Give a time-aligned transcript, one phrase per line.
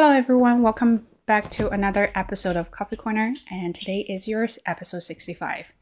[0.00, 0.62] Hello, everyone.
[0.62, 5.74] Welcome back to another episode of Coffee Corner, and today is yours, episode 65.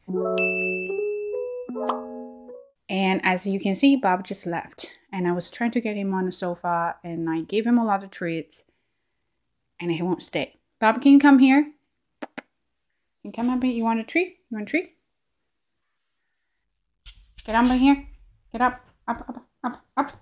[2.89, 6.13] And as you can see, Bob just left, and I was trying to get him
[6.13, 8.65] on the sofa, and I gave him a lot of treats,
[9.79, 10.59] and he won't stay.
[10.81, 11.71] Bob, can you come here?
[12.19, 12.43] Can
[13.23, 13.71] you come up here?
[13.71, 14.39] You want a treat?
[14.49, 14.97] You want a treat?
[17.45, 18.05] Get up here.
[18.51, 20.21] Get up, up, up, up, up,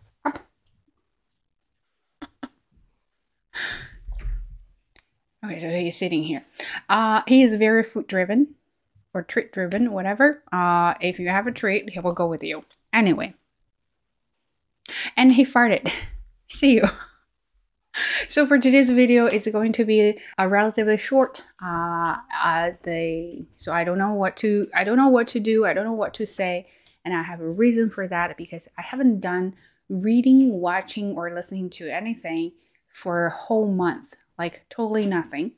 [5.48, 6.44] Okay, so he's sitting here.
[6.90, 8.56] Uh, he is very food driven
[9.14, 10.44] or treat driven, whatever.
[10.52, 12.66] Uh, if you have a treat, he will go with you.
[12.92, 13.34] Anyway.
[15.16, 15.90] And he farted.
[16.48, 16.84] See you.
[18.28, 21.46] so for today's video, it's going to be a relatively short.
[21.64, 25.66] Uh, uh, the so I don't know what to I don't know what to do.
[25.66, 26.68] I don't know what to say,
[27.06, 29.56] and I have a reason for that because I haven't done
[29.90, 32.52] reading, watching, or listening to anything
[32.92, 35.52] for a whole month like totally nothing.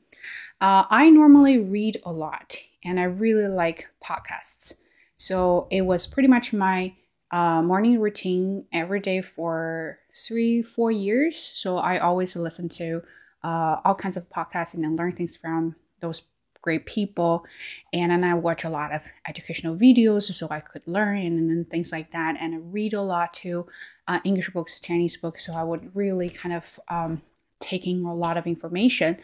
[0.60, 4.74] Uh, I normally read a lot and I really like podcasts.
[5.16, 6.94] So it was pretty much my
[7.30, 11.38] uh, morning routine every day for three, four years.
[11.38, 13.02] So I always listen to
[13.42, 16.22] uh, all kinds of podcasts and learn things from those
[16.62, 17.44] great people.
[17.92, 21.64] And then I watch a lot of educational videos so I could learn and, then
[21.64, 22.36] things like that.
[22.40, 23.66] And I read a lot too,
[24.06, 25.46] uh, English books, Chinese books.
[25.46, 27.22] So I would really kind of um,
[27.60, 29.18] taking a lot of information.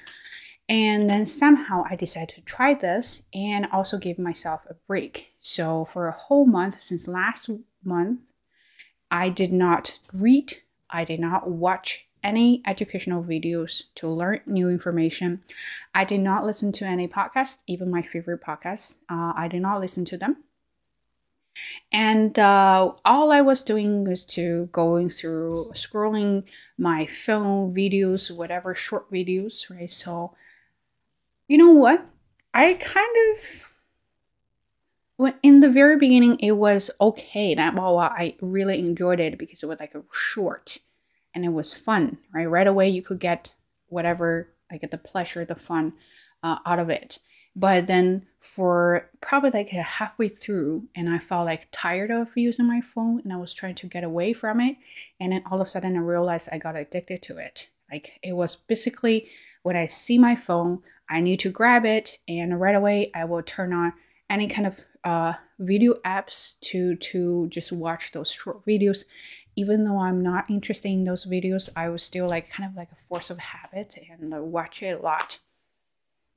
[0.69, 5.33] And then somehow I decided to try this and also give myself a break.
[5.41, 7.49] So for a whole month, since last
[7.85, 8.33] month,
[9.11, 10.55] I did not read,
[10.91, 15.43] I did not watch any educational videos to learn new information.
[15.95, 18.99] I did not listen to any podcasts, even my favorite podcasts.
[19.09, 20.43] Uh, I did not listen to them.
[21.93, 28.75] And uh, all I was doing was to going through scrolling my phone videos, whatever
[28.75, 29.91] short videos, right?
[29.91, 30.35] So,
[31.49, 32.05] you know what?
[32.53, 33.73] I kind of
[35.17, 37.55] when in the very beginning it was okay.
[37.55, 40.79] That well, I really enjoyed it because it was like a short
[41.37, 42.47] and it was fun, right?
[42.47, 43.55] Right away you could get
[43.89, 45.93] whatever like the pleasure, the fun
[46.43, 47.19] uh, out of it.
[47.55, 52.81] But then for probably like halfway through, and I felt like tired of using my
[52.81, 54.77] phone and I was trying to get away from it.
[55.21, 57.69] And then all of a sudden I realized I got addicted to it.
[57.93, 59.29] Like it was basically
[59.63, 63.43] when I see my phone, I need to grab it and right away I will
[63.43, 63.93] turn on
[64.29, 69.05] any kind of uh, video apps to to just watch those short videos
[69.55, 72.93] even though i'm not interested in those videos i was still like kind of like
[72.93, 75.39] a force of habit and uh, watch it a lot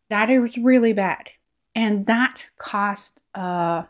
[0.10, 1.30] that is really bad.
[1.76, 3.84] And that caused, uh,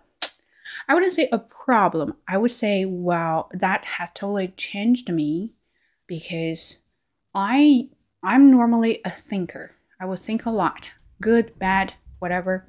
[0.88, 2.16] I wouldn't say a problem.
[2.28, 5.54] I would say, well, that has totally changed me
[6.08, 6.82] because
[7.34, 7.90] I
[8.22, 9.72] I'm normally a thinker.
[10.00, 10.92] I would think a lot,
[11.22, 12.68] good, bad, whatever.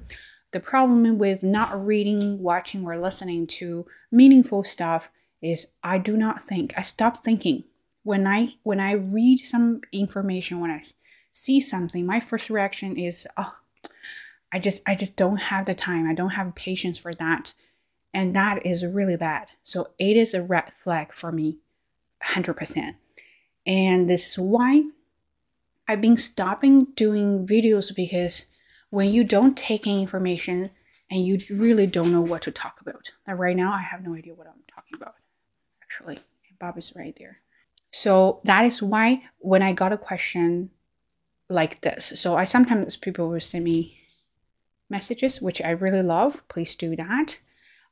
[0.51, 5.09] The problem with not reading, watching, or listening to meaningful stuff
[5.41, 6.73] is I do not think.
[6.77, 7.63] I stop thinking.
[8.03, 10.83] When I when I read some information, when I
[11.31, 13.55] see something, my first reaction is, oh,
[14.51, 16.07] I just I just don't have the time.
[16.07, 17.53] I don't have patience for that.
[18.13, 19.51] And that is really bad.
[19.63, 21.59] So it is a red flag for me
[22.23, 22.95] 100%.
[23.65, 24.83] And this is why
[25.87, 28.47] I've been stopping doing videos because
[28.91, 30.69] when you don't take any information
[31.09, 33.11] and you really don't know what to talk about.
[33.27, 35.15] Now, right now, I have no idea what I'm talking about.
[35.81, 36.17] Actually,
[36.59, 37.39] Bob is right there.
[37.91, 40.69] So that is why when I got a question
[41.49, 42.13] like this.
[42.15, 43.97] So I sometimes people will send me
[44.89, 46.47] messages, which I really love.
[46.47, 47.37] Please do that.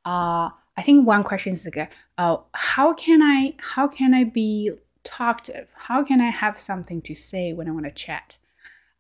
[0.06, 4.72] Uh, I think one question is like, uh, how can I how can I be
[5.04, 5.68] talkative?
[5.76, 8.36] How can I have something to say when I want to chat?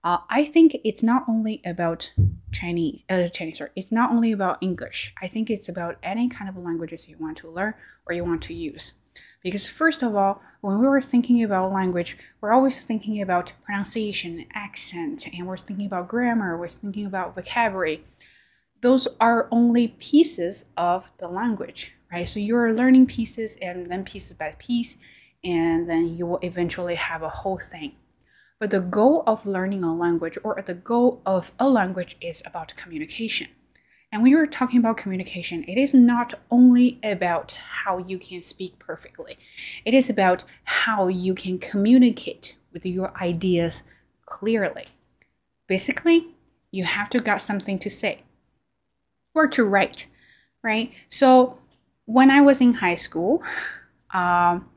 [0.01, 2.13] Uh, I think it's not only about
[2.53, 5.13] Chinese, uh, Chinese, sorry, it's not only about English.
[5.21, 7.73] I think it's about any kind of languages you want to learn
[8.05, 8.93] or you want to use.
[9.43, 14.45] Because, first of all, when we were thinking about language, we're always thinking about pronunciation,
[14.53, 18.03] accent, and we're thinking about grammar, we're thinking about vocabulary.
[18.81, 22.27] Those are only pieces of the language, right?
[22.27, 24.97] So you're learning pieces and then pieces by piece,
[25.43, 27.95] and then you will eventually have a whole thing.
[28.59, 32.75] But the goal of learning a language or the goal of a language is about
[32.75, 33.47] communication.
[34.11, 38.79] And when you're talking about communication, it is not only about how you can speak
[38.79, 39.37] perfectly,
[39.85, 43.83] it is about how you can communicate with your ideas
[44.25, 44.85] clearly.
[45.67, 46.27] Basically,
[46.71, 48.23] you have to got something to say
[49.33, 50.07] or to write,
[50.63, 50.91] right?
[51.09, 51.59] So
[52.05, 53.43] when I was in high school,
[54.11, 54.69] um,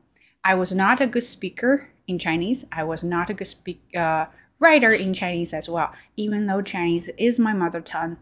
[0.43, 2.65] I was not a good speaker in Chinese.
[2.71, 4.27] I was not a good speak, uh,
[4.59, 5.93] writer in Chinese as well.
[6.15, 8.17] Even though Chinese is my mother tongue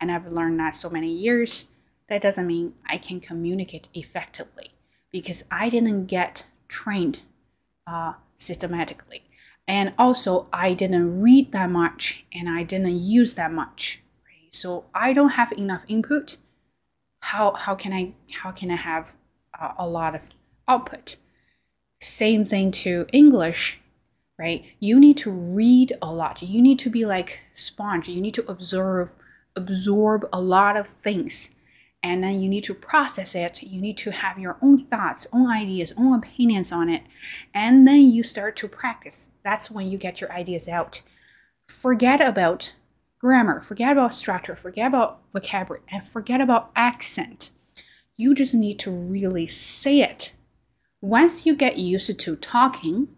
[0.00, 1.66] and I've learned that so many years,
[2.08, 4.70] that doesn't mean I can communicate effectively
[5.10, 7.22] because I didn't get trained
[7.86, 9.22] uh, systematically.
[9.68, 14.02] And also, I didn't read that much and I didn't use that much.
[14.24, 14.54] Right?
[14.54, 16.36] So I don't have enough input.
[17.22, 19.16] How, how can I how can I have
[19.58, 20.28] uh, a lot of
[20.68, 21.16] output?
[22.00, 23.80] Same thing to English,
[24.38, 24.64] right?
[24.80, 26.42] You need to read a lot.
[26.42, 28.08] You need to be like sponge.
[28.08, 29.12] You need to observe
[29.56, 31.54] absorb a lot of things
[32.02, 33.64] and then you need to process it.
[33.64, 37.02] You need to have your own thoughts, own ideas, own opinions on it.
[37.52, 39.30] And then you start to practice.
[39.42, 41.02] That's when you get your ideas out.
[41.66, 42.74] Forget about
[43.18, 47.50] grammar, forget about structure, forget about vocabulary, and forget about accent.
[48.16, 50.32] You just need to really say it.
[51.00, 53.08] Once you get used to talking,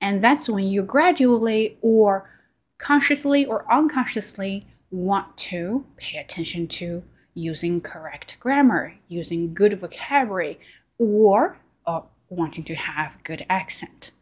[0.00, 2.30] and that's when you gradually or
[2.78, 7.02] consciously or unconsciously want to pay attention to
[7.34, 10.58] using correct grammar, using good vocabulary,
[10.98, 14.12] or uh, wanting to have good accent,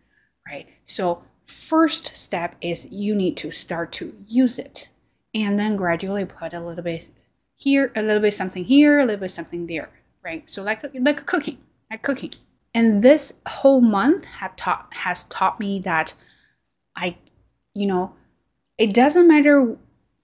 [0.46, 0.68] right?
[0.84, 4.88] So first step is you need to start to use it
[5.34, 7.08] and then gradually put a little bit
[7.56, 9.90] here, a little bit something here, a little bit something there,
[10.24, 10.44] right?
[10.46, 11.58] So like like cooking,
[11.90, 12.32] like cooking.
[12.74, 16.14] And this whole month have taught has taught me that
[16.96, 17.16] I,
[17.74, 18.14] you know,
[18.78, 19.76] it doesn't matter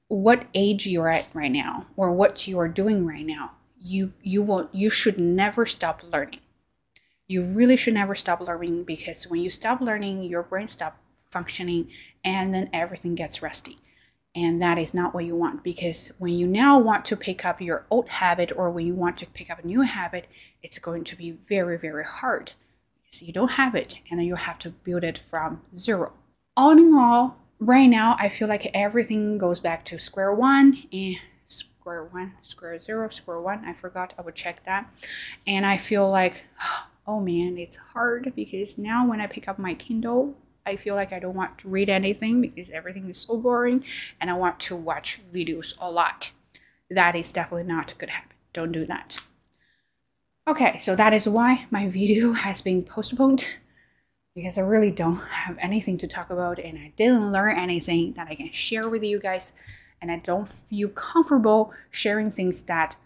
[0.08, 4.42] what age you're at right now or what you are doing right now you you
[4.42, 6.40] will you should never stop learning.
[7.26, 10.98] You really should never stop learning because when you stop learning your brain stops
[11.30, 11.90] functioning
[12.24, 13.78] and then everything gets rusty
[14.38, 17.60] and that is not what you want because when you now want to pick up
[17.60, 20.26] your old habit or when you want to pick up a new habit
[20.62, 22.52] it's going to be very very hard
[23.02, 26.12] because you don't have it and then you have to build it from zero
[26.56, 31.16] all in all right now I feel like everything goes back to square one and
[31.88, 33.64] square one, square zero, square one.
[33.64, 34.94] I forgot I would check that.
[35.46, 36.44] And I feel like,
[37.06, 40.36] oh man, it's hard because now when I pick up my Kindle,
[40.68, 43.82] I feel like I don't want to read anything because everything is so boring
[44.20, 46.30] and I want to watch videos a lot.
[46.90, 48.36] That is definitely not a good habit.
[48.52, 49.18] Don't do that.
[50.46, 53.46] Okay, so that is why my video has been postponed
[54.34, 58.28] because I really don't have anything to talk about and I didn't learn anything that
[58.28, 59.54] I can share with you guys.
[60.02, 62.96] And I don't feel comfortable sharing things that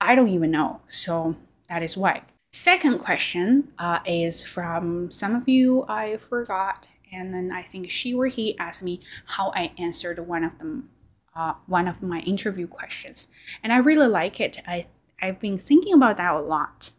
[0.00, 0.80] I don't even know.
[0.88, 1.36] So
[1.68, 2.22] that is why.
[2.52, 6.88] Second question uh, is from some of you I forgot.
[7.14, 10.90] And then I think she or he asked me how I answered one of them,
[11.34, 13.28] uh, one of my interview questions.
[13.62, 14.58] And I really like it.
[14.66, 14.86] I,
[15.22, 16.92] I've been thinking about that a lot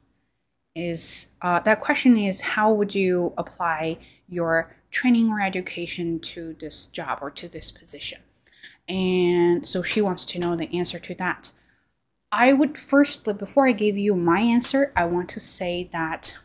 [0.75, 3.97] is uh, that question is how would you apply
[4.27, 8.19] your training or education to this job or to this position?
[8.87, 11.51] And so she wants to know the answer to that.
[12.31, 16.37] I would first, but before I give you my answer, I want to say that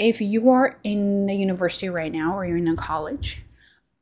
[0.00, 3.42] if you are in the university right now or you're in a college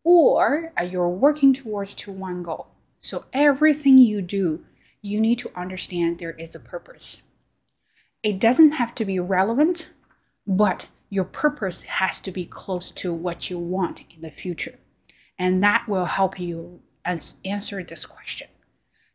[0.04, 2.68] or uh, you're working towards to one goal
[3.00, 4.64] so everything you do
[5.02, 7.22] you need to understand there is a purpose
[8.22, 9.90] it doesn't have to be relevant,
[10.46, 14.78] but your purpose has to be close to what you want in the future.
[15.38, 18.48] And that will help you answer this question.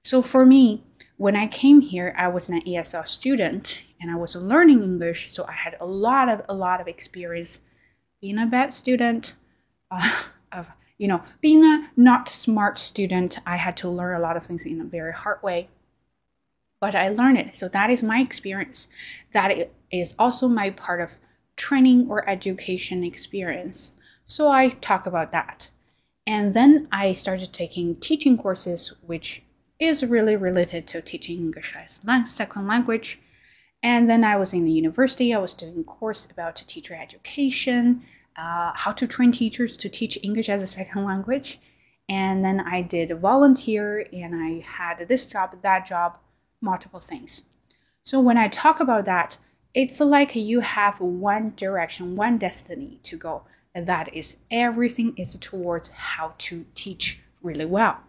[0.04, 0.84] So for me,
[1.18, 5.46] when I came here, I was an ESL student and I was learning English, so
[5.48, 7.62] I had a lot of a lot of experience
[8.22, 9.36] being a bad student,
[9.90, 10.70] uh, of
[11.00, 13.40] you know being a not smart student.
[13.48, 15.70] I had to learn a lot of things in a very hard way
[16.84, 17.56] but I learned it.
[17.56, 18.90] So that is my experience.
[19.32, 21.18] That is also my part of
[21.56, 23.94] training or education experience.
[24.26, 25.70] So I talk about that.
[26.28, 29.44] And then I started taking teaching courses, which
[29.80, 33.22] is really related to teaching English as second language.
[33.84, 38.02] And then I was in the university, I was doing a course about teacher education,
[38.38, 41.60] uh, how to train teachers to teach English as a second language.
[42.08, 46.18] And then I did a volunteer and I had this job, that job,
[46.62, 47.44] multiple things.
[48.04, 49.38] So when I talk about that,
[49.74, 53.44] it's like you have one direction, one destiny to go.
[53.76, 58.00] And that is everything is towards how to teach really well.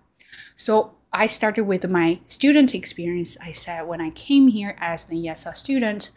[0.57, 3.39] So I started with my student experience.
[3.41, 6.11] I said when I came here as an ESL student,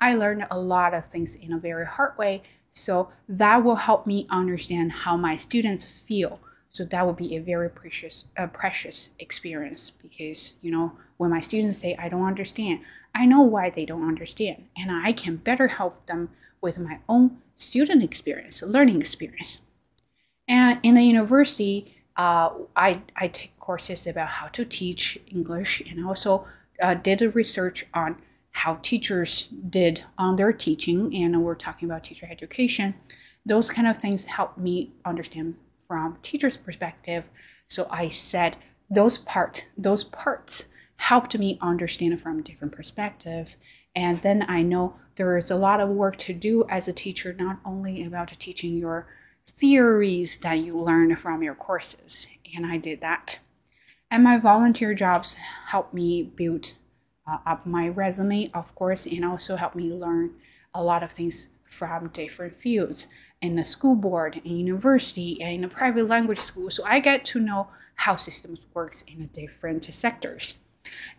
[0.00, 2.44] I learned a lot of things in a very hard way.
[2.72, 6.38] So that will help me understand how my students feel.
[6.68, 11.40] So that would be a very precious, a precious experience because you know when my
[11.40, 12.80] students say, I don't understand,
[13.12, 16.30] I know why they don't understand, and I can better help them
[16.60, 19.60] with my own student experience, learning experience.
[20.46, 26.04] And in the university, uh, I, I take courses about how to teach English and
[26.04, 26.46] also
[26.80, 28.16] uh, did a research on
[28.52, 31.14] how teachers did on their teaching.
[31.14, 32.94] And we're talking about teacher education.
[33.44, 35.56] Those kind of things help me understand
[35.86, 37.24] from teacher's perspective.
[37.68, 38.56] So I said
[38.88, 43.56] those part those parts helped me understand from different perspective.
[43.94, 47.32] And then I know there is a lot of work to do as a teacher,
[47.32, 49.06] not only about teaching your
[49.46, 52.26] theories that you learn from your courses.
[52.54, 53.38] And I did that.
[54.10, 55.36] And my volunteer jobs
[55.66, 56.74] helped me build
[57.26, 60.34] uh, up my resume, of course, and also helped me learn
[60.74, 63.06] a lot of things from different fields
[63.40, 66.70] in the school board, in university, and in a private language school.
[66.70, 70.54] So I get to know how systems works in the different sectors.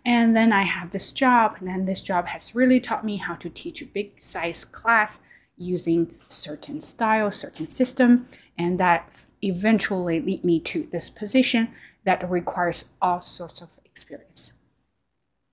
[0.06, 3.36] And then I have this job, and then this job has really taught me how
[3.36, 5.20] to teach a big size class
[5.58, 11.70] using certain style, certain system, and that eventually lead me to this position
[12.04, 14.54] that requires all sorts of experience.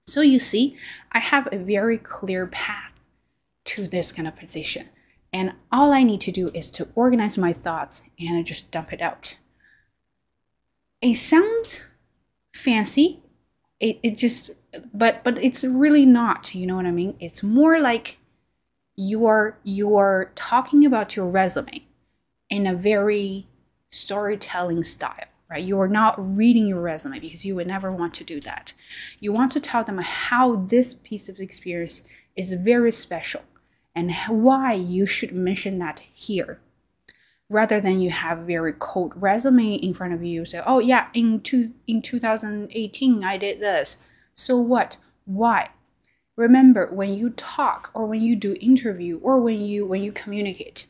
[0.06, 0.76] So you see,
[1.12, 3.00] I have a very clear path
[3.64, 4.88] to this kind of position.
[5.32, 9.00] And all I need to do is to organize my thoughts and just dump it
[9.00, 9.38] out.
[11.00, 11.88] It sounds
[12.54, 13.22] fancy.
[13.80, 14.50] It, it just
[14.92, 17.16] but but it's really not, you know what I mean?
[17.18, 18.18] It's more like
[18.96, 21.84] you are you are talking about your resume
[22.50, 23.46] in a very
[23.90, 25.64] storytelling style right?
[25.64, 28.72] You are not reading your resume because you would never want to do that.
[29.20, 33.42] You want to tell them how this piece of experience is very special
[33.94, 36.58] and why you should mention that here
[37.50, 41.08] rather than you have a very cold resume in front of you say oh yeah
[41.12, 43.98] in two in 2018 i did this.
[44.34, 44.96] So what?
[45.26, 45.68] Why
[46.42, 50.86] remember when you talk or when you do interview or when you when you communicate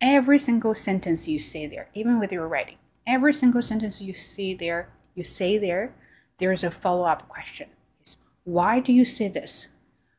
[0.00, 4.54] every single sentence you say there even with your writing every single sentence you see
[4.54, 5.94] there you say there
[6.38, 7.68] there's a follow-up question.
[8.04, 9.68] Is why do you say this?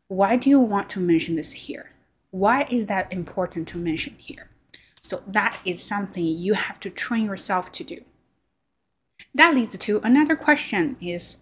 [0.08, 1.92] Why do you want to mention this here?
[2.32, 4.50] Why is that important to mention here?
[5.02, 8.04] So that is something you have to train yourself to do.
[9.34, 11.38] That leads to another question is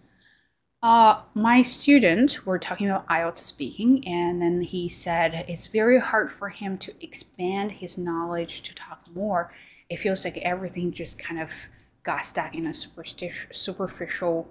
[0.84, 6.30] uh, my student were talking about IELTS speaking, and then he said it's very hard
[6.30, 9.50] for him to expand his knowledge to talk more.
[9.88, 11.68] It feels like everything just kind of
[12.02, 14.46] got stuck in a superficial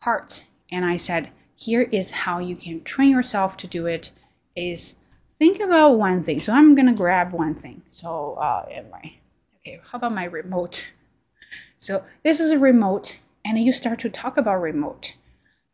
[0.00, 0.46] part.
[0.72, 4.10] And I said, here is how you can train yourself to do it
[4.56, 4.96] is
[5.38, 6.40] think about one thing.
[6.40, 7.82] So I'm gonna grab one thing.
[7.90, 9.12] So uh my
[9.58, 10.92] okay, how about my remote?
[11.78, 15.17] So this is a remote, and you start to talk about remote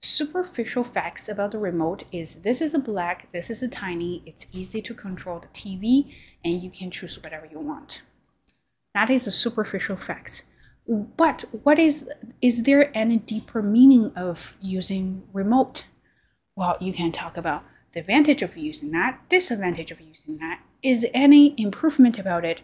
[0.05, 4.47] superficial facts about the remote is this is a black, this is a tiny, it's
[4.53, 8.03] easy to control the TV, and you can choose whatever you want.
[8.95, 10.43] That is a superficial facts.
[10.87, 12.09] But what is
[12.43, 15.87] is there any deeper meaning of using remote?
[16.57, 20.61] Well, you can talk about the advantage of using that, disadvantage of using that.
[20.83, 22.61] Is any improvement about it,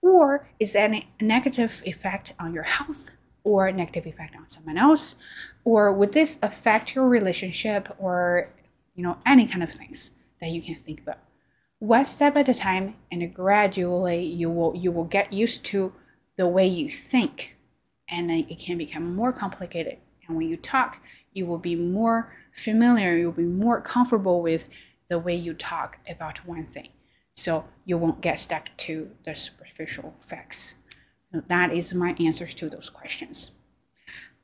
[0.00, 5.16] or is any negative effect on your health or negative effect on someone else
[5.64, 8.50] or would this affect your relationship or
[8.94, 11.18] you know any kind of things that you can think about?
[11.78, 15.92] One step at a time and gradually you will you will get used to
[16.36, 17.56] the way you think
[18.08, 19.98] and then it can become more complicated.
[20.26, 24.68] And when you talk you will be more familiar you'll be more comfortable with
[25.08, 26.88] the way you talk about one thing.
[27.36, 30.76] So you won't get stuck to the superficial facts
[31.48, 33.52] that is my answers to those questions.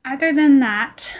[0.03, 1.13] Other than that,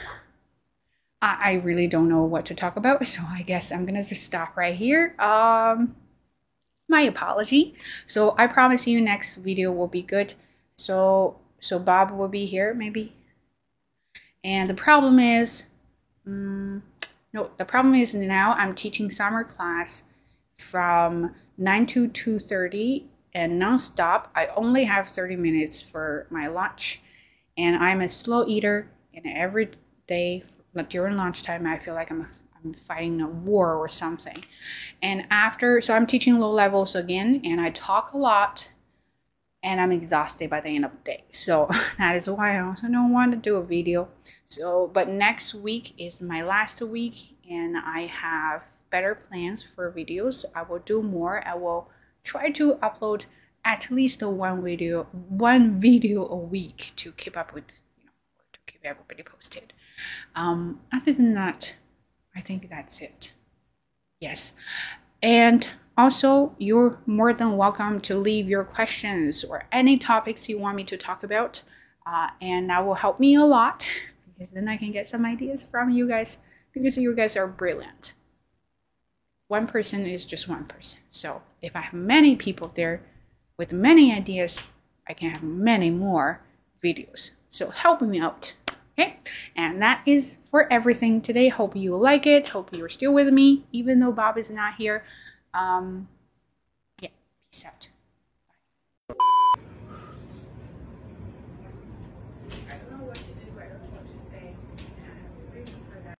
[1.21, 4.23] I, I really don't know what to talk about, so I guess I'm gonna just
[4.23, 5.15] stop right here.
[5.19, 5.95] Um,
[6.91, 7.73] my apology.
[8.05, 10.35] So I promise you next video will be good.
[10.75, 13.15] So so Bob will be here maybe.
[14.43, 15.67] And the problem is,
[16.25, 16.83] um,
[17.33, 20.03] no, the problem is now I'm teaching summer class
[20.57, 24.27] from 9 to 2.30 and nonstop.
[24.35, 27.01] I only have 30 minutes for my lunch,
[27.57, 28.91] and I'm a slow eater.
[29.13, 29.69] And every
[30.07, 30.43] day
[30.89, 32.27] during lunchtime, I feel like I'm
[32.63, 34.37] I'm fighting a war or something.
[35.01, 38.71] And after, so I'm teaching low levels again, and I talk a lot,
[39.63, 41.23] and I'm exhausted by the end of the day.
[41.31, 44.09] So that is why I also don't want to do a video.
[44.45, 50.45] So, but next week is my last week, and I have better plans for videos.
[50.53, 51.45] I will do more.
[51.47, 51.89] I will
[52.23, 53.25] try to upload
[53.63, 58.11] at least one video one video a week to keep up with you know
[58.53, 59.73] to keep everybody posted
[60.35, 61.75] um, other than that
[62.35, 63.33] i think that's it
[64.19, 64.53] yes
[65.21, 70.75] and Also, you're more than welcome to leave your questions or any topics you want
[70.75, 71.61] me to talk about.
[72.05, 73.85] Uh, and that will help me a lot
[74.33, 76.39] because then I can get some ideas from you guys
[76.73, 78.13] because you guys are brilliant.
[79.47, 80.99] One person is just one person.
[81.09, 83.01] So if I have many people there
[83.57, 84.59] with many ideas,
[85.07, 86.41] I can have many more
[86.83, 87.31] videos.
[87.49, 88.55] So help me out.
[88.99, 89.17] Okay,
[89.55, 91.47] and that is for everything today.
[91.47, 92.49] Hope you like it.
[92.49, 95.03] Hope you're still with me, even though Bob is not here.
[95.53, 96.07] Um,
[97.01, 97.09] yeah,
[97.51, 97.89] peace out.